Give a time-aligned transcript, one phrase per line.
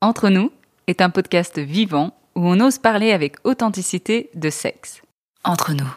[0.00, 0.52] Entre nous
[0.86, 5.02] est un podcast vivant où on ose parler avec authenticité de sexe.
[5.42, 5.88] Entre nous.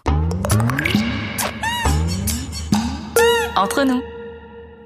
[3.56, 4.02] Entre nous.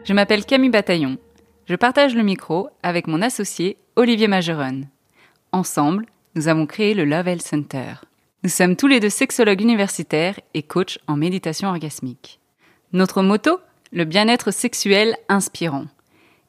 [0.04, 1.18] Je m'appelle Camille Bataillon.
[1.66, 4.82] Je partage le micro avec mon associé Olivier Majeron.
[5.54, 7.94] Ensemble, nous avons créé le Love Health Center.
[8.44, 12.42] Nous sommes tous les deux sexologues universitaires et coachs en méditation orgasmique.
[12.92, 13.62] Notre motto
[13.94, 15.86] Le bien-être sexuel inspirant.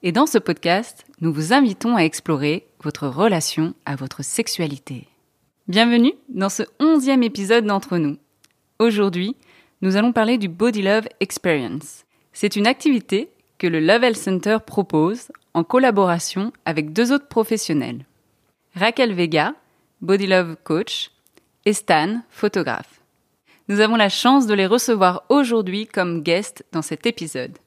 [0.07, 5.09] Et dans ce podcast, nous vous invitons à explorer votre relation à votre sexualité.
[5.67, 8.17] Bienvenue dans ce onzième épisode d'Entre nous.
[8.79, 9.35] Aujourd'hui,
[9.83, 12.05] nous allons parler du Body Love Experience.
[12.33, 18.05] C'est une activité que le Love Health Center propose en collaboration avec deux autres professionnels.
[18.77, 19.55] Raquel Vega,
[20.03, 21.11] Body Love Coach,
[21.65, 23.01] et Stan, photographe.
[23.67, 27.59] Nous avons la chance de les recevoir aujourd'hui comme guests dans cet épisode.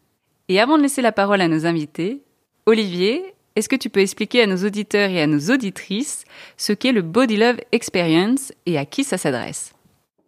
[0.47, 2.23] Et avant de laisser la parole à nos invités,
[2.69, 3.23] Olivier,
[3.55, 6.23] est-ce que tu peux expliquer à nos auditeurs et à nos auditrices
[6.55, 9.73] ce qu'est le Body Love Experience et à qui ça s'adresse?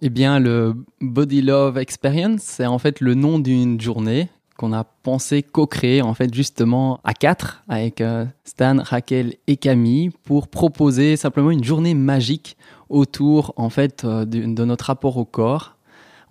[0.02, 4.84] Eh bien, le Body Love Experience, c'est en fait le nom d'une journée qu'on a
[4.84, 11.18] pensé co-créer en fait justement à quatre avec euh, Stan, Raquel et Camille pour proposer
[11.18, 12.58] simplement une journée magique
[12.90, 15.78] autour en fait euh, de notre rapport au corps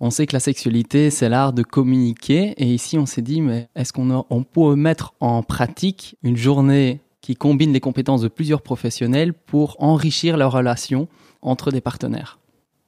[0.01, 2.55] on sait que la sexualité, c'est l'art de communiquer.
[2.57, 7.01] Et ici, on s'est dit, mais est-ce qu'on on peut mettre en pratique une journée
[7.21, 11.07] qui combine les compétences de plusieurs professionnels pour enrichir la relation
[11.43, 12.39] entre des partenaires?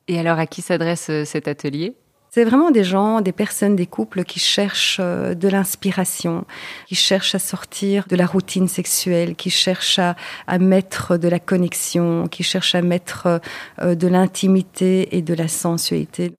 [0.08, 1.94] Et alors, à qui s'adresse euh, cet atelier?
[2.32, 6.46] C'est vraiment des gens, des personnes, des couples qui cherchent euh, de l'inspiration,
[6.88, 10.16] qui cherchent à sortir de la routine sexuelle, qui cherchent à,
[10.48, 13.40] à mettre de la connexion, qui cherchent à mettre
[13.84, 16.34] euh, de l'intimité et de la sensualité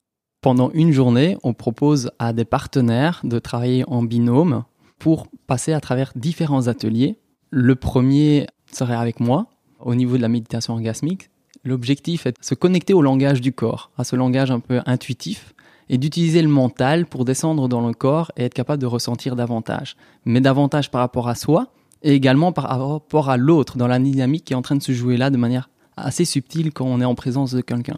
[0.45, 4.63] pendant une journée, on propose à des partenaires de travailler en binôme
[4.99, 7.17] pour passer à travers différents ateliers.
[7.49, 9.47] Le premier serait avec moi
[9.79, 11.31] au niveau de la méditation orgasmique.
[11.63, 15.55] L'objectif est de se connecter au langage du corps, à ce langage un peu intuitif,
[15.89, 19.97] et d'utiliser le mental pour descendre dans le corps et être capable de ressentir davantage.
[20.25, 21.69] Mais davantage par rapport à soi
[22.03, 24.91] et également par rapport à l'autre dans la dynamique qui est en train de se
[24.91, 27.97] jouer là de manière assez subtile quand on est en présence de quelqu'un.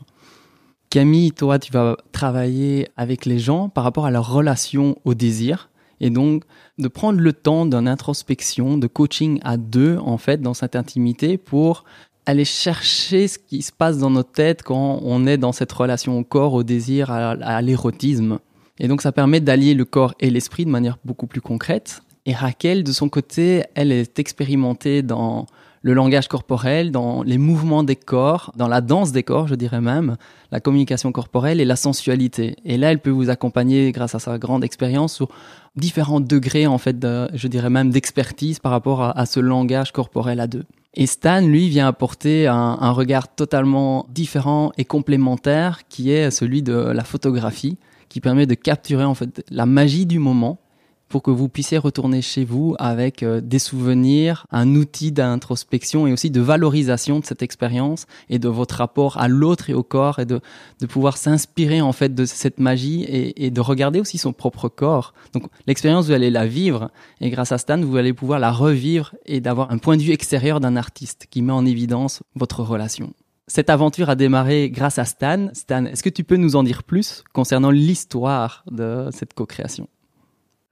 [0.90, 5.70] Camille, toi, tu vas travailler avec les gens par rapport à leur relation au désir.
[6.00, 6.44] Et donc,
[6.78, 11.38] de prendre le temps d'une introspection, de coaching à deux, en fait, dans cette intimité
[11.38, 11.84] pour
[12.26, 16.20] aller chercher ce qui se passe dans notre tête quand on est dans cette relation
[16.20, 18.40] au corps, au désir, à, l'érotisme.
[18.80, 22.02] Et donc, ça permet d'allier le corps et l'esprit de manière beaucoup plus concrète.
[22.26, 25.48] Et Raquel, de son côté, elle est expérimentée dans
[25.82, 29.82] le langage corporel, dans les mouvements des corps, dans la danse des corps, je dirais
[29.82, 30.18] même,
[30.52, 32.56] la communication corporelle et la sensualité.
[32.66, 35.30] Et là, elle peut vous accompagner grâce à sa grande expérience sur
[35.76, 40.48] différents degrés, en fait, je dirais même d'expertise par rapport à, ce langage corporel à
[40.48, 40.64] deux.
[40.96, 46.64] Et Stan, lui, vient apporter un, un regard totalement différent et complémentaire qui est celui
[46.64, 47.78] de la photographie,
[48.10, 50.60] qui permet de capturer en fait la magie du moment
[51.10, 56.14] pour que vous puissiez retourner chez vous avec euh, des souvenirs, un outil d'introspection et
[56.14, 60.20] aussi de valorisation de cette expérience et de votre rapport à l'autre et au corps
[60.20, 60.42] et de,
[60.80, 64.70] de pouvoir s'inspirer en fait de cette magie et, et, de regarder aussi son propre
[64.70, 65.14] corps.
[65.34, 66.92] Donc l'expérience, vous allez la vivre
[67.22, 70.12] et grâce à Stan, vous allez pouvoir la revivre et d'avoir un point de vue
[70.12, 73.14] extérieur d'un artiste qui met en évidence votre relation.
[73.50, 75.48] Cette aventure a démarré grâce à Stan.
[75.54, 79.88] Stan, est-ce que tu peux nous en dire plus concernant l'histoire de cette co-création?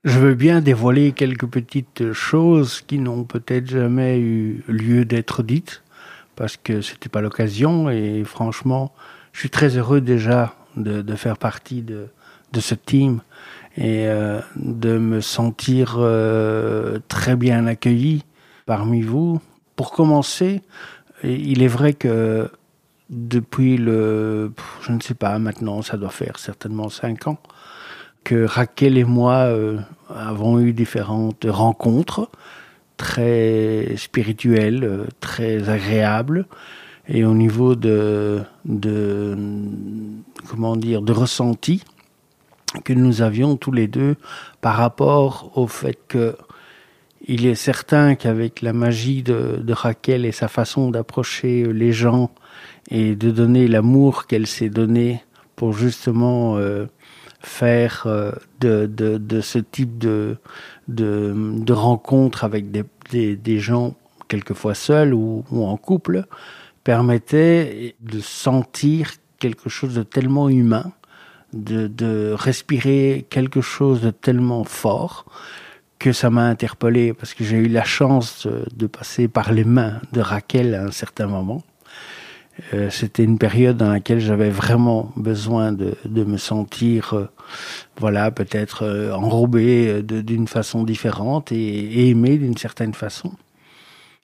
[0.06, 5.82] Je veux bien dévoiler quelques petites choses qui n'ont peut-être jamais eu lieu d'être dites,
[6.36, 8.94] parce que c'était pas l'occasion, et franchement,
[9.32, 12.06] je suis très heureux déjà de, faire partie de,
[12.52, 13.20] de ce team
[13.76, 18.24] et euh, de me sentir euh, très bien accueilli
[18.64, 19.40] parmi vous.
[19.74, 20.62] Pour commencer,
[21.24, 22.48] il est vrai que
[23.10, 24.52] depuis le,
[24.82, 27.38] je ne sais pas, maintenant, ça doit faire certainement cinq ans,
[28.26, 29.78] que Raquel et moi euh,
[30.08, 32.30] avons eu différentes rencontres
[32.96, 36.46] très spirituelles, euh, très agréables,
[37.08, 38.42] et au niveau de,
[40.48, 41.84] comment dire, de ressenti
[42.84, 44.16] que nous avions tous les deux
[44.60, 46.36] par rapport au fait que
[47.28, 52.30] il est certain qu'avec la magie de, Raquel et sa façon d'approcher les gens
[52.90, 55.22] et de donner l'amour qu'elle s'est donné
[55.56, 56.86] pour justement euh,
[57.46, 60.36] faire euh, de, de, ce type de,
[60.88, 63.94] de, rencontres avec des, des, des, gens,
[64.28, 66.24] quelquefois seuls ou, ou, en couple,
[66.82, 70.92] permettait de sentir quelque chose de tellement humain,
[71.52, 75.24] de, de respirer quelque chose de tellement fort
[75.98, 80.00] que ça m'a interpellé parce que j'ai eu la chance de passer par les mains
[80.12, 81.62] de Raquel à un certain moment.
[82.72, 87.28] Euh, c'était une période dans laquelle j'avais vraiment besoin de, de me sentir, euh,
[87.98, 93.32] voilà, peut-être euh, enrobé d'une façon différente et, et aimé d'une certaine façon.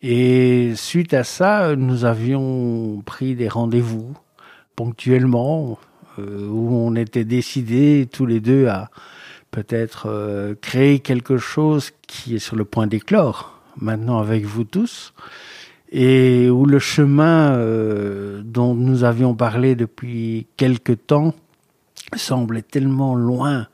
[0.01, 4.17] Et suite à ça, nous avions pris des rendez-vous
[4.75, 5.79] ponctuellement
[6.19, 8.91] où on était décidés tous les deux à
[9.51, 15.15] peut-être créer quelque chose qui est sur le point d'éclore maintenant avec vous tous
[15.93, 21.35] et où le chemin euh, dont nous avions parlé depuis quelque temps
[22.17, 23.69] semblait tellement loin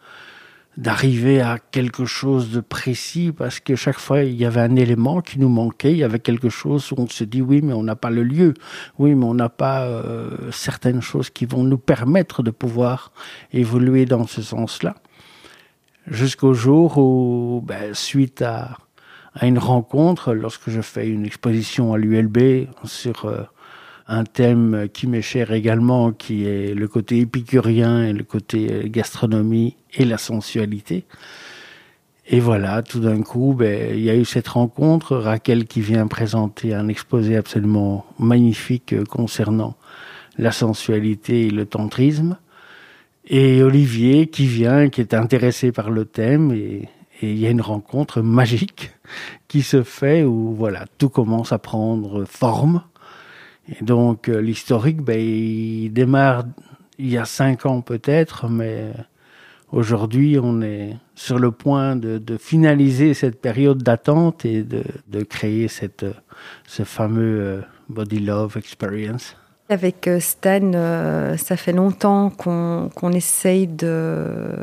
[0.76, 5.20] d'arriver à quelque chose de précis parce que chaque fois il y avait un élément
[5.20, 7.84] qui nous manquait, il y avait quelque chose où on se dit oui mais on
[7.84, 8.54] n'a pas le lieu,
[8.98, 13.12] oui mais on n'a pas euh, certaines choses qui vont nous permettre de pouvoir
[13.52, 14.96] évoluer dans ce sens-là.
[16.08, 18.78] Jusqu'au jour où, ben, suite à
[19.38, 23.42] à une rencontre lorsque je fais une exposition à l'ULB sur euh,
[24.08, 28.82] un thème qui m'est cher également, qui est le côté épicurien et le côté euh,
[28.88, 31.04] gastronomie et la sensualité.
[32.26, 36.06] Et voilà, tout d'un coup, ben, il y a eu cette rencontre, Raquel qui vient
[36.08, 39.76] présenter un exposé absolument magnifique euh, concernant
[40.36, 42.38] la sensualité et le tantrisme,
[43.30, 46.88] et Olivier qui vient, qui est intéressé par le thème, et
[47.20, 48.92] et il y a une rencontre magique
[49.48, 52.82] qui se fait où voilà tout commence à prendre forme.
[53.68, 56.44] Et donc euh, l'historique, ben, il démarre
[56.98, 58.92] il y a cinq ans peut-être, mais
[59.70, 65.68] aujourd'hui on est sur le point de, finaliser cette période d'attente et de, de, créer
[65.68, 66.06] cette,
[66.66, 69.36] ce fameux euh, Body Love Experience.
[69.70, 74.56] Avec euh, Stan, euh, ça fait longtemps qu'on essaye de,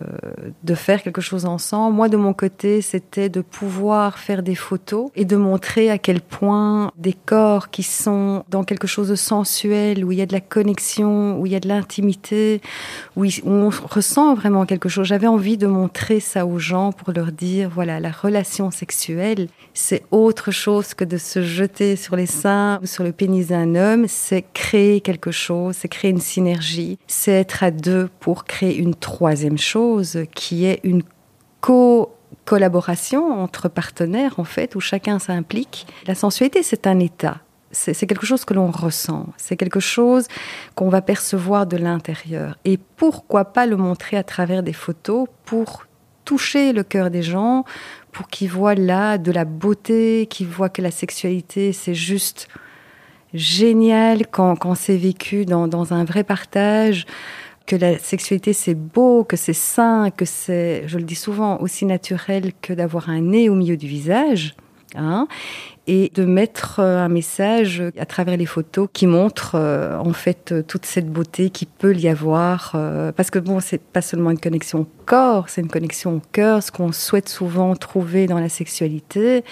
[0.63, 1.95] de faire quelque chose ensemble.
[1.95, 6.21] Moi, de mon côté, c'était de pouvoir faire des photos et de montrer à quel
[6.21, 10.33] point des corps qui sont dans quelque chose de sensuel, où il y a de
[10.33, 12.61] la connexion, où il y a de l'intimité,
[13.15, 15.05] où, où on ressent vraiment quelque chose.
[15.05, 20.03] J'avais envie de montrer ça aux gens pour leur dire, voilà, la relation sexuelle, c'est
[20.09, 24.05] autre chose que de se jeter sur les seins ou sur le pénis d'un homme,
[24.07, 28.95] c'est créer quelque chose, c'est créer une synergie, c'est être à deux pour créer une
[28.95, 31.03] troisième chose qui est une
[31.61, 32.11] co
[32.45, 35.87] collaboration entre partenaires en fait où chacun s'implique.
[36.05, 37.39] La sensualité c'est un état,
[37.71, 40.27] c'est quelque chose que l'on ressent, c'est quelque chose
[40.75, 42.57] qu'on va percevoir de l'intérieur.
[42.65, 45.85] Et pourquoi pas le montrer à travers des photos pour
[46.23, 47.65] toucher le cœur des gens,
[48.11, 52.47] pour qu'ils voient là de la beauté, qu'ils voient que la sexualité c'est juste
[53.37, 57.05] génial quand, quand c'est vécu dans, dans un vrai partage,
[57.65, 61.85] que la sexualité c'est beau, que c'est sain, que c'est, je le dis souvent, aussi
[61.85, 64.55] naturel que d'avoir un nez au milieu du visage.
[64.95, 65.27] Hein,
[65.87, 70.51] et de mettre euh, un message à travers les photos qui montre euh, en fait
[70.51, 72.75] euh, toute cette beauté qui peut y avoir
[73.15, 76.63] parce que bon c'est pas seulement une connexion corps c'est une connexion au cœur.
[76.63, 79.43] Ce qu'on souhaite souvent trouver dans la sexualité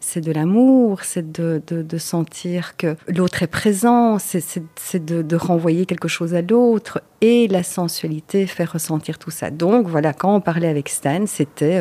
[0.00, 6.34] c'est de l'amour c'est de, sentir que l'autre est présent c'est de renvoyer quelque chose
[6.34, 9.50] à l'autre et la sensualité fait ressentir tout ça.
[9.50, 11.80] Donc voilà quand on parlait avec Stan c'était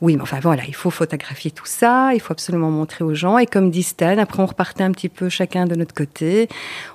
[0.00, 3.36] oui, mais enfin voilà, il faut photographier tout ça, il faut absolument montrer aux gens.
[3.36, 6.48] Et comme dit Stan, après on repartait un petit peu chacun de notre côté,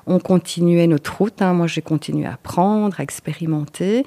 [0.07, 1.41] on continuait notre route.
[1.41, 1.53] Hein.
[1.53, 4.05] Moi, j'ai continué à apprendre, à expérimenter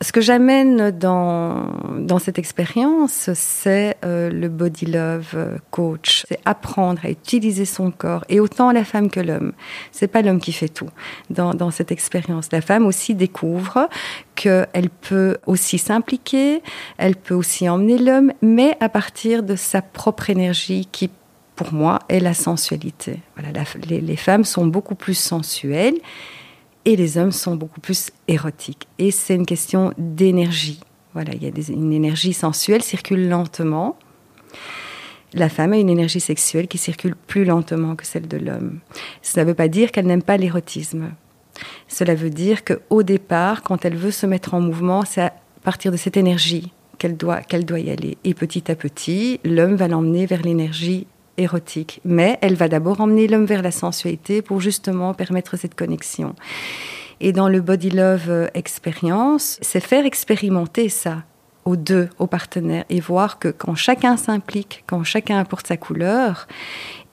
[0.00, 1.66] ce que j'amène dans,
[1.98, 6.24] dans cette expérience, c'est euh, le body love euh, coach.
[6.28, 9.52] C'est apprendre à utiliser son corps, et autant la femme que l'homme.
[9.92, 10.90] C'est pas l'homme qui fait tout
[11.30, 12.48] dans, dans cette expérience.
[12.52, 13.88] La femme aussi découvre
[14.34, 16.62] qu'elle peut aussi s'impliquer,
[16.98, 21.10] elle peut aussi emmener l'homme, mais à partir de sa propre énergie qui
[21.54, 23.20] pour moi, est la sensualité.
[23.36, 25.98] Voilà, les femmes sont beaucoup plus sensuelles
[26.84, 28.88] et les hommes sont beaucoup plus érotiques.
[28.98, 30.80] Et c'est une question d'énergie.
[31.14, 33.96] Voilà, il y a des, une énergie sensuelle circule lentement.
[35.34, 38.80] La femme a une énergie sexuelle qui circule plus lentement que celle de l'homme.
[39.22, 41.12] Cela ne veut pas dire qu'elle n'aime pas l'érotisme.
[41.88, 45.92] Cela veut dire qu'au départ, quand elle veut se mettre en mouvement, c'est à partir
[45.92, 48.18] de cette énergie qu'elle doit, qu'elle doit y aller.
[48.24, 51.06] Et petit à petit, l'homme va l'emmener vers l'énergie
[51.38, 52.00] érotique.
[52.04, 56.34] Mais elle va d'abord emmener l'homme vers la sensualité pour justement permettre cette connexion.
[57.20, 61.22] Et dans le Body Love euh, Experience, c'est faire expérimenter ça
[61.64, 66.48] aux deux, aux partenaires, et voir que quand chacun s'implique, quand chacun apporte sa couleur,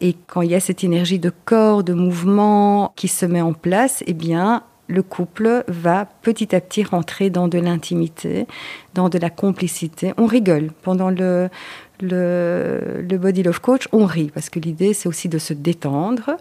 [0.01, 3.53] et quand il y a cette énergie de corps, de mouvement qui se met en
[3.53, 8.47] place, eh bien, le couple va petit à petit rentrer dans de l'intimité,
[8.95, 10.13] dans de la complicité.
[10.17, 11.49] On rigole pendant le,
[12.01, 16.37] le, Body Love Coach, on rit parce que l'idée c'est aussi de se détendre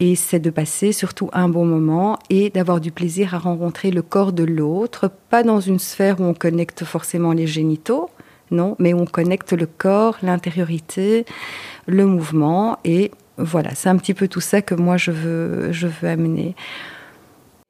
[0.00, 4.02] et c'est de passer surtout un bon moment et d'avoir du plaisir à rencontrer le
[4.02, 8.10] corps de l'autre, pas dans une sphère où on connecte forcément les génitaux,
[8.50, 11.24] non, mais on connecte le corps, l'intériorité,
[11.86, 15.86] le mouvement et voilà, c'est un petit peu tout ça que moi je veux, je
[15.86, 16.54] veux amener.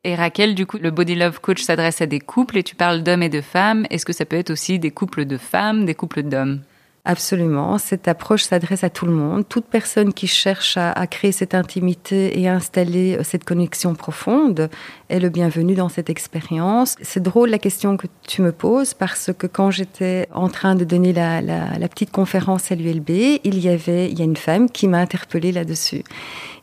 [0.07, 3.03] Et Raquel, du coup, le Body Love Coach s'adresse à des couples et tu parles
[3.03, 3.87] d'hommes et de femmes.
[3.89, 6.61] Est-ce que ça peut être aussi des couples de femmes, des couples d'hommes?
[7.07, 7.77] Absolument.
[7.77, 9.47] Cette approche s'adresse à tout le monde.
[9.47, 14.71] Toute personne qui cherche à, créer cette intimité et à installer euh, cette connexion profonde
[15.11, 16.97] est le bienvenu dans cette expérience.
[17.03, 20.85] C'est drôle la question que tu me poses parce que quand j'étais en train de
[20.85, 24.71] donner la, la petite conférence à l'ULB, il y avait, il y a une femme
[24.71, 26.05] qui m'a interpellée là-dessus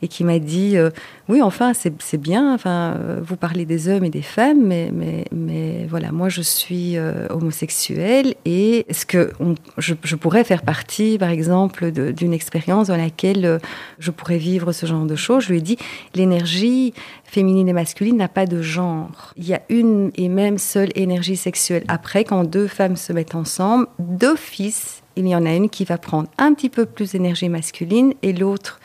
[0.02, 0.90] et qui m'a dit euh,
[1.30, 5.26] oui enfin c'est bien enfin euh, vous parlez des hommes et des femmes mais mais
[5.32, 9.32] mais voilà moi je suis euh, homosexuelle et est-ce que
[9.78, 13.60] je, je, pourrais faire partie par exemple d'une expérience dans laquelle
[14.00, 15.44] je pourrais vivre ce genre de choses?
[15.44, 15.78] Je lui ai dit
[16.16, 16.94] l'énergie
[17.24, 19.34] féminine et masculine n'a pas de genre.
[19.38, 21.84] Il y a une et même seule énergie sexuelle.
[21.88, 25.98] Après quand deux femmes se mettent ensemble d'office il y en a une qui va
[25.98, 28.80] prendre un petit peu plus d'énergie masculine et l'autre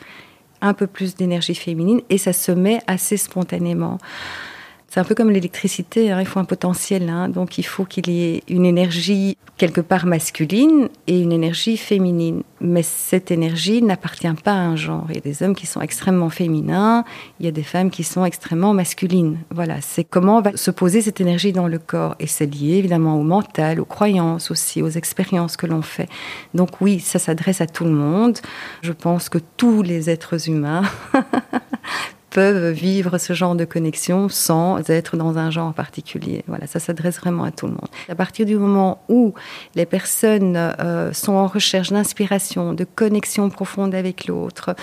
[0.61, 3.97] un peu plus d'énergie féminine et ça se met assez spontanément.
[4.89, 8.09] C'est un peu comme l'électricité, hein, il faut un potentiel, hein, donc il faut qu'il
[8.09, 12.43] y ait une énergie quelque part masculine et une énergie féminine.
[12.61, 15.05] Mais cette énergie n'appartient pas à un genre.
[15.09, 17.03] Il y a des hommes qui sont extrêmement féminins,
[17.39, 19.39] il y a des femmes qui sont extrêmement masculines.
[19.51, 22.15] Voilà, c'est comment va se poser cette énergie dans le corps.
[22.19, 26.07] Et c'est lié évidemment au mental, aux croyances aussi, aux expériences que l'on fait.
[26.53, 28.39] Donc oui, ça s'adresse à tout le monde.
[28.81, 30.83] Je pense que tous les êtres humains
[32.37, 36.43] peuvent vivre ce genre de connexion sans être dans un genre particulier.
[36.45, 37.89] Voilà, ça s'adresse vraiment à tout le monde.
[38.09, 39.33] À partir du moment où
[39.73, 44.75] les personnes euh, sont en recherche d'inspiration, de connexion profonde avec l'autre,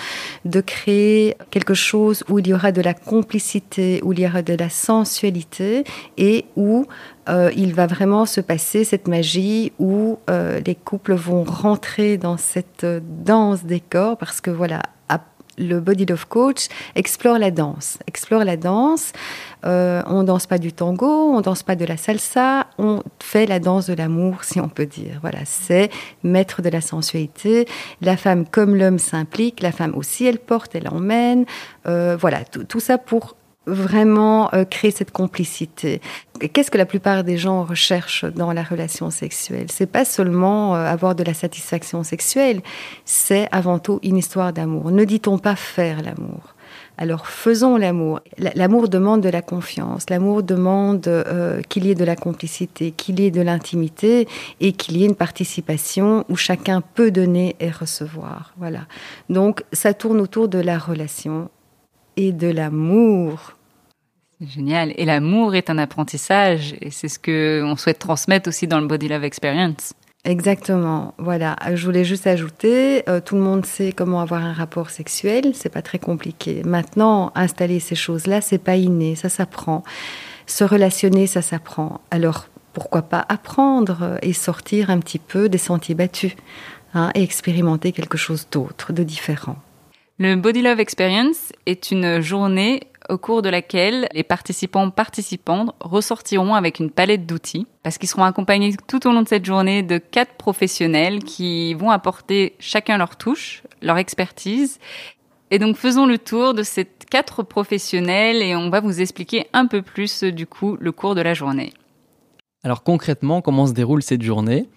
[0.43, 4.41] de créer quelque chose où il y aura de la complicité, où il y aura
[4.41, 5.85] de la sensualité
[6.17, 6.87] et où
[7.29, 12.35] euh, il va vraiment se passer cette magie où euh, les couples vont rentrer dans
[12.35, 12.85] cette
[13.23, 14.81] danse des corps parce que voilà,
[15.57, 17.97] le Body Love Coach explore la danse.
[18.07, 19.13] Explore la danse.
[19.65, 23.59] Euh, on danse pas du tango, on danse pas de la salsa, on fait la
[23.59, 25.17] danse de l'amour, si on peut dire.
[25.21, 25.89] Voilà, c'est
[26.23, 27.67] mettre de la sensualité.
[28.01, 31.45] La femme comme l'homme s'implique, la femme aussi, elle porte, elle emmène.
[31.87, 33.35] Euh, voilà, tout ça pour
[33.65, 36.01] vraiment euh, créer cette complicité.
[36.53, 39.67] Qu'est-ce que la plupart des gens recherchent dans la relation sexuelle?
[39.69, 42.61] C'est pas seulement euh, avoir de la satisfaction sexuelle,
[43.05, 44.91] c'est avant tout une histoire d'amour.
[44.91, 46.55] Ne dit-on pas faire l'amour?
[46.97, 48.21] Alors faisons l'amour.
[48.37, 53.19] L'amour demande de la confiance, l'amour demande euh, qu'il y ait de la complicité, qu'il
[53.19, 54.27] y ait de l'intimité
[54.61, 58.53] et qu'il y ait une participation où chacun peut donner et recevoir.
[58.57, 58.81] Voilà.
[59.29, 61.49] Donc ça tourne autour de la relation
[62.17, 63.53] et de l'amour.
[64.41, 64.93] Génial.
[64.97, 68.87] Et l'amour est un apprentissage et c'est ce que on souhaite transmettre aussi dans le
[68.87, 69.93] Body Love Experience.
[70.25, 71.13] Exactement.
[71.19, 71.55] Voilà.
[71.73, 75.51] Je voulais juste ajouter, euh, tout le monde sait comment avoir un rapport sexuel.
[75.53, 76.63] C'est pas très compliqué.
[76.65, 79.15] Maintenant, installer ces choses-là, c'est pas inné.
[79.15, 79.83] Ça s'apprend.
[80.47, 82.01] Se relationner, ça s'apprend.
[82.09, 86.35] Alors, pourquoi pas apprendre et sortir un petit peu des sentiers battus
[86.93, 89.57] hein, et expérimenter quelque chose d'autre, de différent.
[90.17, 96.55] Le Body Love Experience est une journée au cours de laquelle les participants participantes ressortiront
[96.55, 99.97] avec une palette d'outils parce qu'ils seront accompagnés tout au long de cette journée de
[99.97, 104.79] quatre professionnels qui vont apporter chacun leur touche, leur expertise.
[105.51, 109.65] Et donc faisons le tour de ces quatre professionnels et on va vous expliquer un
[109.65, 111.73] peu plus du coup le cours de la journée.
[112.63, 114.69] Alors concrètement, comment se déroule cette journée?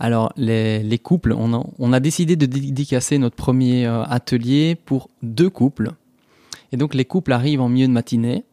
[0.00, 5.92] Alors, les, couples, on a, décidé de dédicacer notre premier euh, atelier pour deux couples.
[6.70, 8.44] Et donc, les couples arrivent en milieu de matinée.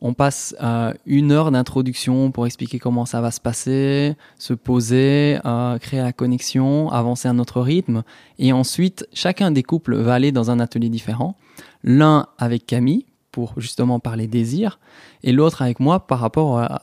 [0.00, 5.40] On passe euh, une heure d'introduction pour expliquer comment ça va se passer, se poser,
[5.44, 8.04] euh, créer la connexion, avancer à notre rythme.
[8.38, 11.34] Et ensuite, chacun des couples va aller dans un atelier différent.
[11.82, 14.78] L'un avec Camille pour justement parler désir,
[15.22, 16.80] et l'autre avec moi par rapport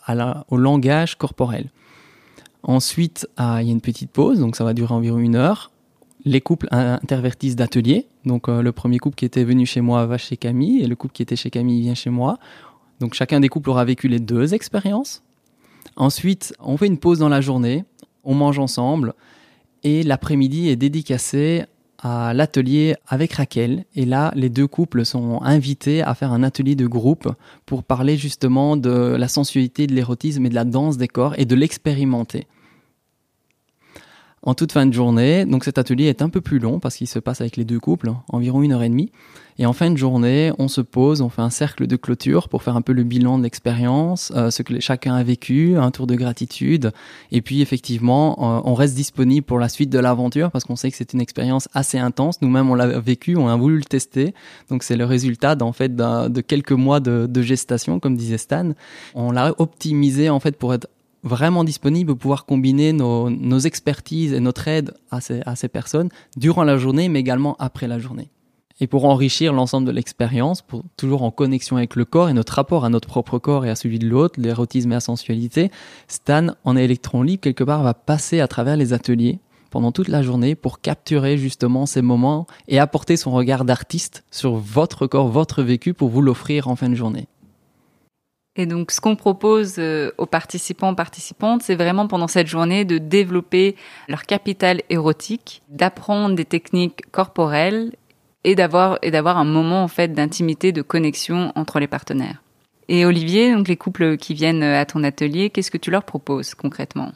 [0.50, 1.70] au langage corporel.
[2.68, 5.70] Ensuite, ah, il y a une petite pause, donc ça va durer environ une heure.
[6.26, 8.08] Les couples intervertissent d'atelier.
[8.26, 10.96] Donc euh, le premier couple qui était venu chez moi va chez Camille et le
[10.96, 12.40] couple qui était chez Camille vient chez moi.
[13.00, 15.22] Donc chacun des couples aura vécu les deux expériences.
[15.96, 17.86] Ensuite, on fait une pause dans la journée,
[18.24, 19.14] on mange ensemble
[19.84, 21.66] et l'après-midi est dédicacé
[22.00, 23.86] à l'atelier avec Raquel.
[23.96, 27.32] Et là, les deux couples sont invités à faire un atelier de groupe
[27.68, 31.46] pour parler justement de la sensualité, de l'érotisme et de la danse des corps et
[31.46, 32.48] de l'expérimenter
[34.46, 35.46] en toute fin de journée.
[35.46, 37.80] Donc cet atelier est un peu plus long parce qu'il se passe avec les deux
[37.80, 39.12] couples, environ une heure et demie.
[39.58, 42.62] Et en fin de journée, on se pose, on fait un cercle de clôture pour
[42.62, 46.08] faire un peu le bilan de l'expérience, euh, ce que chacun a vécu, un tour
[46.08, 46.92] de gratitude.
[47.32, 50.92] Et puis effectivement, euh, on reste disponible pour la suite de l'aventure parce qu'on sait
[50.92, 52.42] que c'est une expérience assez intense.
[52.42, 54.34] Nous-mêmes, on l'a vécu, on a voulu le tester.
[54.70, 58.72] Donc c'est le résultat d'en fait de quelques mois de, de gestation, comme disait Stan.
[59.14, 60.88] On l'a optimisé en fait pour être
[61.26, 65.68] vraiment disponible pour pouvoir combiner nos, nos, expertises et notre aide à ces, à ces
[65.68, 68.30] personnes durant la journée, mais également après la journée.
[68.82, 72.54] Et pour enrichir l'ensemble de l'expérience, pour toujours en connexion avec le corps et notre
[72.54, 75.72] rapport à notre propre corps et à celui de l'autre, l'érotisme et la sensualité,
[76.08, 79.40] Stan, en électron libre, quelque part, va passer à travers les ateliers
[79.72, 84.56] pendant toute la journée pour capturer justement ces moments et apporter son regard d'artiste sur
[84.56, 87.28] votre corps, votre vécu pour vous l'offrir en fin de journée.
[88.58, 92.98] Et donc, ce qu'on propose euh, aux participants, participantes, c'est vraiment pendant cette journée de
[92.98, 93.76] développer
[94.08, 97.92] leur capital érotique, d'apprendre des techniques corporelles
[98.46, 102.42] et d'avoir et un moment en fait d'intimité, de connexion entre les partenaires.
[102.88, 106.54] Et Olivier, donc les couples qui viennent à ton atelier, qu'est-ce que tu leur proposes
[106.54, 107.12] concrètement?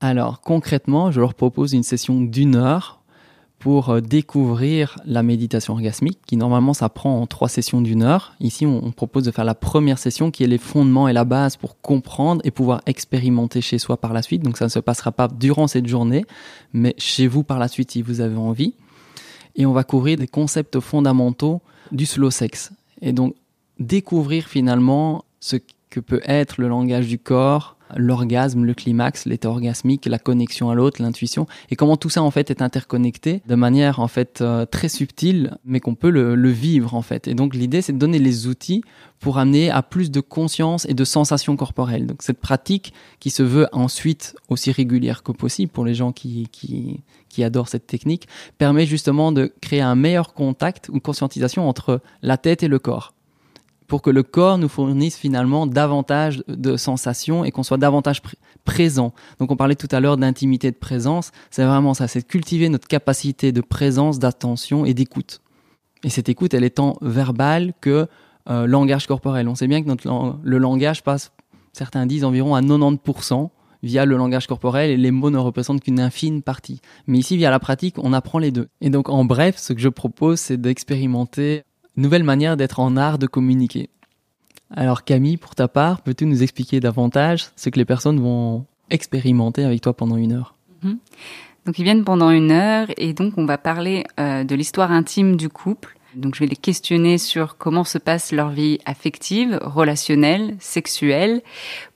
[0.00, 2.99] Alors concrètement, je leur propose une session d'une heure
[3.60, 8.32] pour euh, découvrir la méditation orgasmique, qui normalement ça prend en trois sessions d'une heure.
[8.40, 11.56] Ici, on, propose de faire la première session qui est les fondements et la base
[11.56, 14.42] pour comprendre et pouvoir expérimenter chez soi par la suite.
[14.42, 16.24] Donc ça ne se passera pas durant cette journée,
[16.72, 18.74] mais chez vous par la suite si vous avez envie.
[19.56, 21.60] Et on va couvrir des concepts fondamentaux
[21.92, 22.72] du slow sex.
[23.02, 23.34] Et donc
[23.78, 25.56] découvrir finalement ce
[25.90, 30.74] que peut être le langage du corps, l'orgasme, le climax, l'état orgasmique, la connexion à
[30.74, 34.66] l'autre, l'intuition, et comment tout ça en fait est interconnecté de manière en fait euh,
[34.66, 37.28] très subtile, mais qu'on peut le, vivre en fait.
[37.28, 38.82] Et donc l'idée c'est de donner les outils
[39.20, 42.06] pour amener à plus de conscience et de sensations corporelles.
[42.06, 46.48] Donc cette pratique qui se veut ensuite aussi régulière que possible pour les gens qui,
[46.50, 48.28] qui, qui adorent cette technique,
[48.58, 53.14] permet justement de créer un meilleur contact ou conscientisation entre la tête et le corps
[53.90, 58.22] pour que le corps nous fournisse finalement davantage de sensations et qu'on soit davantage
[58.64, 59.12] présent.
[59.40, 62.86] Donc on parlait tout à l'heure d'intimité de présence, c'est vraiment ça, c'est cultiver notre
[62.86, 65.40] capacité de présence, d'attention et d'écoute.
[66.04, 68.06] Et cette écoute, elle est tant verbale que
[68.48, 69.48] euh, langage corporel.
[69.48, 69.90] On sait bien que
[70.42, 71.32] le langage passe,
[71.72, 73.50] certains disent, environ à 90%
[73.82, 76.80] via le langage corporel et les mots ne représentent qu'une infime partie.
[77.08, 78.68] Mais ici, via la pratique, on apprend les deux.
[78.80, 81.64] Et donc, en bref, ce que je propose, c'est d'expérimenter
[81.96, 83.88] nouvelle manière d'être en art de communiquer.
[84.74, 89.64] Alors Camille, pour ta part, peux-tu nous expliquer davantage ce que les personnes vont expérimenter
[89.64, 90.54] avec toi pendant une heure?
[90.82, 90.98] Mhm.
[91.66, 95.36] Donc ils viennent pendant une heure et donc on va parler euh, de l'histoire intime
[95.36, 95.96] du couple.
[96.14, 101.42] Donc je vais les questionner sur comment se passe leur vie affective, relationnelle, sexuelle,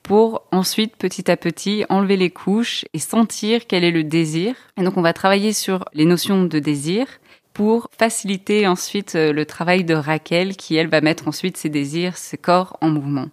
[0.03, 4.55] pour ensuite petit à petit enlever les couches et sentir quel est le désir.
[4.77, 7.07] Et donc on va travailler sur les notions de désir,
[7.55, 12.17] pour faciliter ensuite euh, le travail de Raquel qui, elle, va mettre ensuite ses désirs,
[12.19, 13.29] ses corps en mouvement.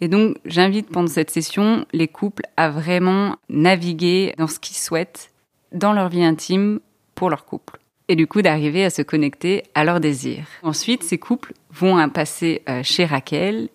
[0.00, 5.32] Et donc, j'invite pendant cette session les couples à vraiment naviguer dans ce qu'ils souhaitent
[5.72, 6.80] dans leur vie intime
[7.14, 7.80] pour leur couple.
[8.08, 10.46] Et du coup, d'arriver à se connecter à leurs désirs.
[10.62, 13.70] Ensuite, ces couples vont passer euh, chez Raquel.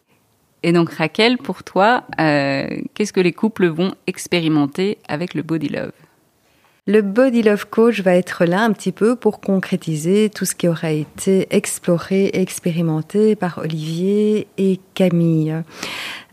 [0.61, 5.69] Et donc, Raquel, pour toi, euh, qu'est-ce que les couples vont expérimenter avec le body
[5.69, 5.91] love?
[6.87, 10.67] Le Body Love Coach va être là un petit peu pour concrétiser tout ce qui
[10.67, 15.61] aura été exploré et expérimenté par Olivier et Camille.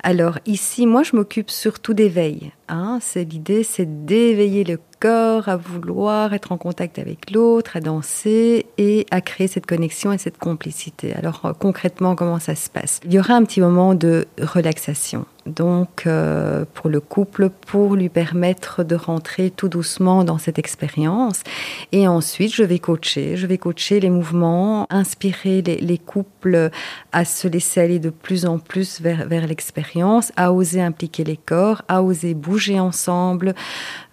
[0.03, 2.53] Alors ici, moi, je m'occupe surtout d'éveil.
[2.69, 2.99] Hein.
[3.01, 8.67] C'est l'idée, c'est d'éveiller le corps à vouloir être en contact avec l'autre, à danser
[8.79, 11.15] et à créer cette connexion et cette complicité.
[11.15, 13.01] Alors euh, concrètement, comment ça se passe?
[13.05, 15.25] Il y aura un petit moment de relaxation.
[15.47, 21.43] Donc euh, pour le couple, pour lui permettre de rentrer tout doucement dans cette expérience.
[21.93, 23.37] Et ensuite, je vais coacher.
[23.37, 26.71] Je vais coacher les mouvements, inspirer les, les couples
[27.13, 29.88] à se laisser aller de plus en plus vers l'expérience,
[30.37, 33.55] à oser impliquer les corps, à oser bouger ensemble,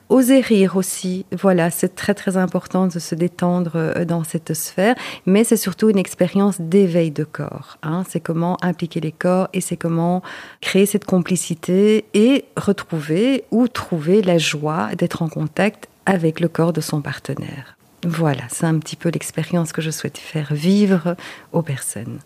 [0.08, 4.94] Oser rire aussi, voilà, c'est très très important de se détendre euh, dans cette sphère,
[5.26, 7.80] mais c'est surtout une expérience d'éveil de corps.
[7.82, 8.04] Hein.
[8.08, 10.22] C'est comment impliquer les corps et c'est comment
[10.62, 16.74] créer cette complicité et retrouver ou trouver la joie d'être en contact avec le corps
[16.74, 17.76] de son partenaire.
[18.06, 21.16] Voilà, c'est un petit peu l'expérience que je souhaite faire vivre
[21.52, 22.20] aux personnes.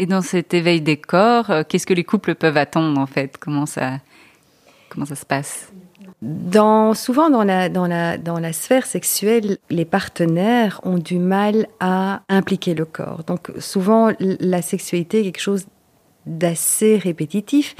[0.00, 3.36] Et dans cet éveil des corps, euh, qu'est-ce que les couples peuvent attendre en fait?
[3.38, 3.98] Comment ça,
[4.88, 5.70] comment ça se passe?
[6.94, 12.22] Souvent dans la, dans, la, dans la sphère sexuelle, les partenaires ont du mal à
[12.30, 13.24] impliquer le corps.
[13.24, 15.66] Donc souvent, la sexualité est quelque chose
[16.24, 17.74] d'assez répétitif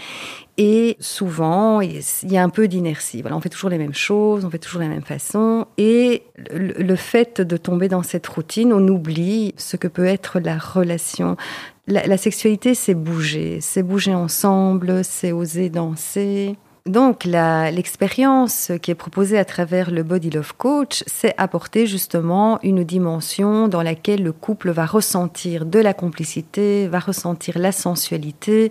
[0.59, 3.23] et souvent il y a un peu d'inertie.
[3.31, 7.41] On fait toujours les mêmes choses, on fait toujours la même façon et le fait
[7.41, 11.37] de tomber dans cette routine, on oublie ce que peut être la relation.
[11.91, 16.55] La, sexualité, c'est bouger, c'est bouger ensemble, c'est oser danser.
[16.87, 22.85] Donc l'expérience qui est proposée à travers le Body Love Coach, c'est apporter justement une
[22.85, 28.71] dimension dans laquelle le couple va ressentir de la complicité, va ressentir la sensualité.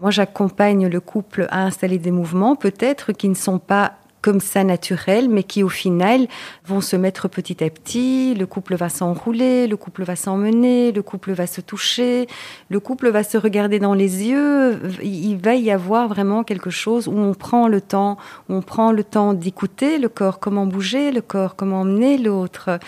[0.00, 4.64] Moi, j'accompagne le couple à installer des mouvements peut-être qui ne sont pas comme ça
[4.64, 6.26] naturel, mais qui au final
[6.66, 8.34] vont se mettre petit à petit.
[8.34, 12.26] Le couple va s'enrouler, le couple va s'emmener, le couple va se toucher,
[12.68, 14.80] le couple va se regarder dans les yeux.
[15.02, 18.92] Il va y avoir vraiment quelque chose où on prend le temps, où on prend
[18.92, 22.78] le temps d'écouter le corps, comment bouger le corps, comment emmener l'autre.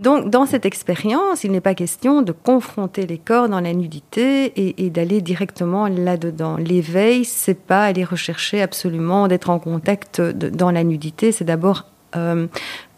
[0.00, 4.52] Donc, dans cette expérience, il n'est pas question de confronter les corps dans la nudité
[4.56, 6.56] et, d'aller directement là-dedans.
[6.56, 11.86] L'éveil, c'est pas aller rechercher absolument d'être en contact dans la nudité, c'est d'abord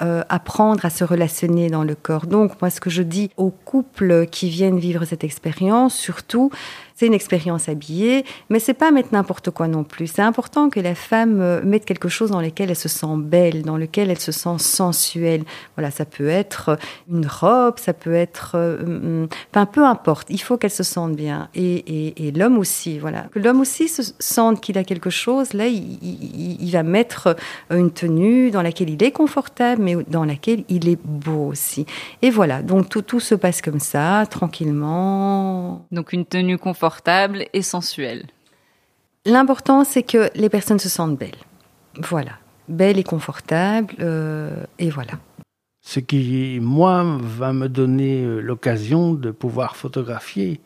[0.02, 2.26] euh, euh, apprendre à se relationner dans le corps.
[2.26, 6.50] Donc, moi, ce que je dis aux couples qui viennent vivre cette expérience, surtout,
[6.96, 10.06] c'est une expérience habillée, mais c'est pas mettre n'importe quoi non plus.
[10.06, 13.62] C'est important que la femme euh, mette quelque chose dans lequel elle se sent belle,
[13.62, 15.44] dans lequel elle se sent sensuelle.
[15.76, 16.78] Voilà, ça peut être
[17.12, 20.28] une robe, ça peut être, euh, mm, enfin, peu importe.
[20.30, 21.50] Il faut qu'elle se sente bien.
[21.54, 23.26] Et, l'homme aussi, voilà.
[23.30, 25.52] Que l'homme aussi se sente qu'il a quelque chose.
[25.52, 27.36] Là, il va mettre
[27.70, 31.86] une tenue dans laquelle il est confortable, mais dans laquelle il est beau aussi.
[32.20, 32.62] Et voilà.
[32.62, 35.86] Donc tout, tout se passe comme ça, tranquillement.
[35.92, 38.26] Donc une tenue confortable et sensuelle.
[39.24, 41.44] L'important, c'est que les personnes se sentent belles.
[42.00, 42.32] Voilà.
[42.68, 45.12] Belles et confortables, euh, et voilà.
[45.82, 50.60] Ce qui, moi, va me donner euh, l'occasion de pouvoir photographier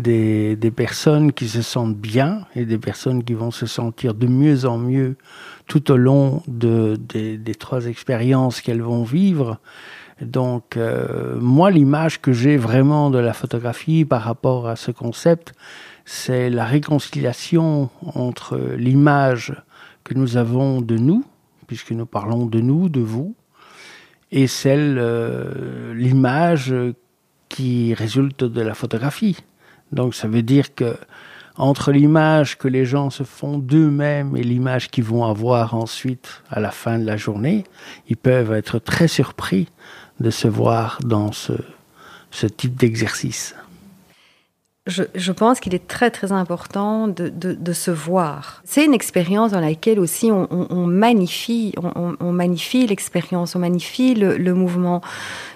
[0.00, 4.64] des, personnes qui se sentent bien et des personnes qui vont se sentir de mieux
[4.64, 5.16] en mieux
[5.66, 9.60] tout au long de, des, des trois expériences qu'elles vont vivre.
[10.20, 15.54] Donc, euh, moi, l'image que j'ai vraiment de la photographie par rapport à ce concept,
[16.04, 19.54] c'est la réconciliation entre l'image
[20.04, 21.24] que nous avons de nous,
[21.66, 23.34] puisque nous parlons de nous, de vous,
[24.32, 26.74] et celle, euh, l'image
[27.48, 29.36] qui résulte de la photographie.
[29.92, 30.96] Donc, ça veut dire que
[31.56, 36.58] entre l'image que les gens se font d'eux-mêmes et l'image qu'ils vont avoir ensuite à
[36.58, 37.64] la fin de la journée,
[38.08, 39.68] ils peuvent être très surpris
[40.20, 41.52] de se voir dans ce,
[42.30, 43.54] ce type d'exercice
[44.90, 48.60] je, pense qu'il est très très important de, de, se voir.
[48.64, 55.00] C'est une expérience dans laquelle aussi on, magnifie, on, magnifie l'expérience, on magnifie le, mouvement.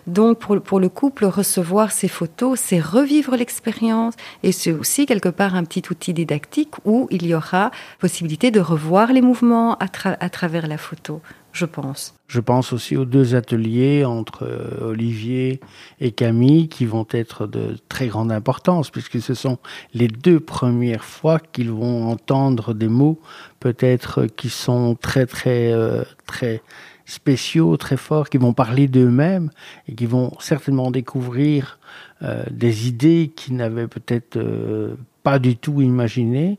[0.07, 5.29] Donc pour, pour le couple, recevoir ces photos, c'est revivre l'expérience et c'est aussi quelque
[5.29, 9.87] part un petit outil didactique où il y aura possibilité de revoir les mouvements à,
[10.21, 11.21] à travers la photo
[11.55, 12.15] je pense.
[12.27, 15.61] Je pense aussi aux deux ateliers entre euh, Olivier
[16.01, 19.59] et Camille qui vont être de très grande importance puisque ce sont
[19.95, 23.21] les deux premières fois qu'ils vont entendre des mots
[23.61, 26.61] peut-être qui sont très très euh, très
[27.07, 29.51] spéciaux, très forts, qui vont parler d'eux-mêmes
[29.89, 31.79] et qui vont certainement découvrir
[32.23, 36.59] euh, des idées qu'ils n'avaient peut-être euh, pas du tout imaginées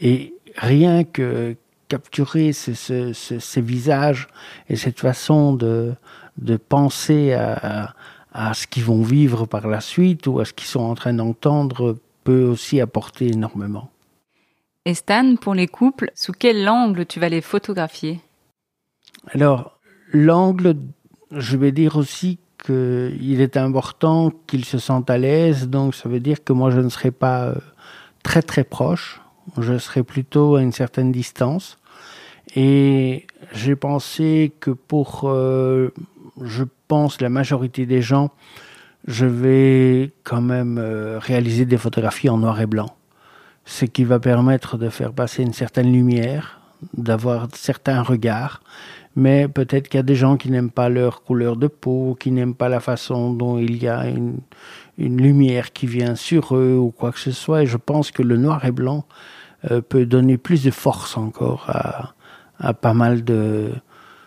[0.00, 1.56] et rien que
[1.94, 4.26] capturer ce, ce, ce, ces visages
[4.68, 5.94] et cette façon de,
[6.50, 7.46] de penser à,
[8.32, 10.96] à, à ce qu'ils vont vivre par la suite ou à ce qu'ils sont en
[10.96, 13.86] train d'entendre peut aussi apporter énormément.
[14.86, 18.20] Et Stan, pour les couples, sous quel angle tu vas les photographier?
[19.32, 19.78] Alors,
[20.12, 20.76] l'angle,
[21.30, 26.20] je vais dire aussi qu'il est important qu'ils se sentent à l'aise, donc ça veut
[26.20, 27.54] dire que moi je ne serai pas euh,
[28.22, 29.20] très très proche,
[29.58, 31.78] je serai plutôt à une certaine distance.
[32.56, 35.90] Et j'ai pensé que pour, euh,
[36.40, 38.30] je pense, la majorité des gens,
[39.06, 42.96] je vais quand même euh, réaliser des photographies en noir et blanc.
[43.64, 46.60] Ce qui va permettre de faire passer une certaine lumière,
[46.96, 48.60] d'avoir certains regards.
[49.16, 52.30] Mais peut-être qu'il y a des gens qui n'aiment pas leur couleur de peau, qui
[52.30, 54.38] n'aiment pas la façon dont il y a une,
[54.98, 57.62] une lumière qui vient sur eux ou quoi que ce soit.
[57.62, 59.06] Et je pense que le noir et blanc
[59.70, 62.14] euh, peut donner plus de force encore à,
[62.58, 63.72] à pas mal de,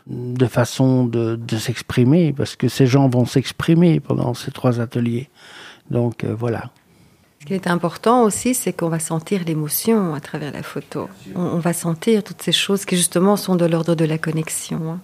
[0.07, 5.29] de façons de, de s'exprimer, parce que ces gens vont s'exprimer pendant ces trois ateliers.
[5.89, 6.71] Donc euh, voilà.
[7.39, 11.07] Ce qui est important aussi, c'est qu'on va sentir l'émotion à travers la photo.
[11.35, 14.93] On, va sentir toutes ces choses qui justement sont de l'ordre de la connexion.
[14.93, 14.99] Hein.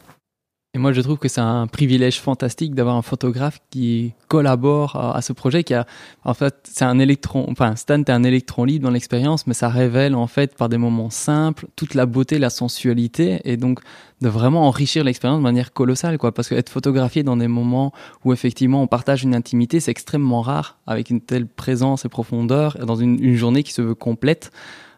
[0.76, 5.22] Et moi, je trouve que c'est un privilège fantastique d'avoir un photographe qui collabore à,
[5.22, 5.86] ce projet, qui a,
[6.26, 9.70] en fait, c'est un électron, enfin, Stan est un électron libre dans l'expérience, mais ça
[9.70, 13.82] révèle, en fait, par des moments simples, toute la beauté, la sensualité, et donc,
[14.22, 16.32] de vraiment enrichir l'expérience de manière colossale, quoi.
[16.32, 17.94] Parce qu'être photographié dans des moments
[18.26, 22.80] où, effectivement, on partage une intimité, c'est extrêmement rare, avec une telle présence et profondeur,
[22.84, 24.50] dans une journée qui se veut complète.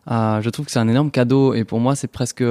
[0.09, 2.43] Euh, je trouve que c'est un énorme cadeau et pour moi c'est presque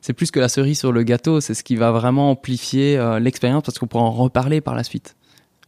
[0.00, 3.18] c'est plus que la cerise sur le gâteau, c'est ce qui va vraiment amplifier euh,
[3.18, 5.16] l'expérience parce qu'on pourra en reparler par la suite.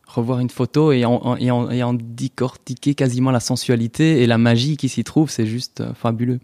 [0.07, 4.39] Revoir une photo et en, et, en, et en décortiquer quasiment la sensualité et la
[4.39, 6.41] magie qui s'y trouve, c'est juste euh, fabuleux.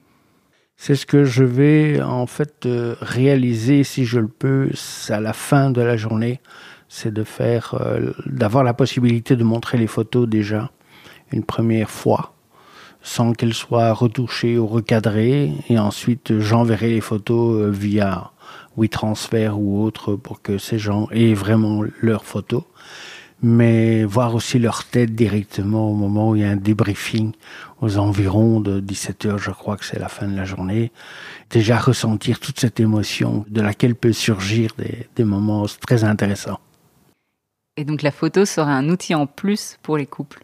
[0.77, 2.66] C'est ce que je vais en fait
[3.01, 4.70] réaliser si je le peux
[5.09, 6.40] à la fin de la journée,
[6.88, 7.81] c'est de faire,
[8.27, 10.73] d'avoir la possibilité de montrer les photos déjà
[11.31, 12.34] une première fois
[13.04, 15.52] sans qu'elles soient retouchées ou recadrées.
[15.68, 18.32] Et ensuite, j'enverrai les photos euh, via
[18.76, 22.64] WeTransfer ou autre pour que ces gens aient vraiment leurs photos.
[23.42, 27.32] Mais voir aussi leur tête directement au moment où il y a un débriefing
[27.82, 30.90] aux environs de 17 heures, je crois que c'est la fin de la journée.
[31.50, 36.58] Déjà ressentir toute cette émotion de laquelle peut surgir des, des moments très intéressants.
[37.76, 40.42] Et donc la photo sera un outil en plus pour les couples?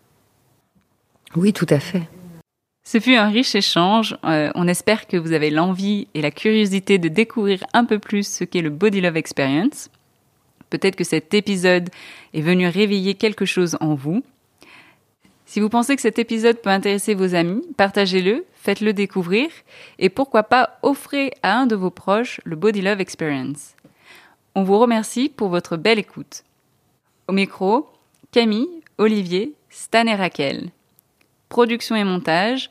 [1.37, 2.07] Oui, tout à fait.
[2.93, 4.17] Ce fut un riche échange.
[4.25, 8.27] Euh, on espère que vous avez l'envie et la curiosité de découvrir un peu plus
[8.27, 9.91] ce qu'est le Body Love Experience.
[10.71, 11.89] Peut-être que cet épisode
[12.35, 14.25] est venu réveiller quelque chose en vous.
[15.47, 19.51] Si vous pensez que cet épisode peut intéresser vos amis, partagez-le, faites-le découvrir
[20.01, 23.77] et pourquoi pas offrez à un de vos proches le Body Love Experience.
[24.57, 26.43] On vous remercie pour votre belle écoute.
[27.29, 27.89] Au micro,
[28.33, 30.71] Camille, Olivier, Stan et Raquel.
[31.49, 32.71] Production et montage,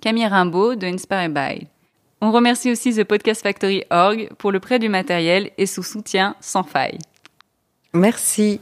[0.00, 1.66] Camille Rimbaud de Inspire By.
[2.20, 6.36] On remercie aussi The Podcast Factory Org pour le prêt du matériel et son soutien
[6.40, 6.98] sans faille.
[7.92, 8.60] Merci.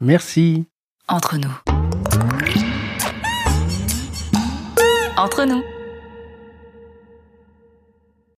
[0.00, 0.64] Merci.
[1.08, 1.50] Entre nous.
[5.16, 5.62] Entre nous.